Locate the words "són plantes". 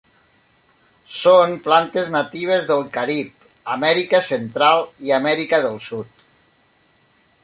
1.17-2.09